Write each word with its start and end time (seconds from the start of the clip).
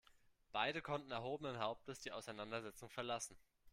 Beide 0.51 0.81
konnten 0.81 1.11
erhobenen 1.11 1.59
Hauptes 1.59 1.99
die 1.99 2.11
Auseinandersetzung 2.11 2.89
verlassen. 2.89 3.37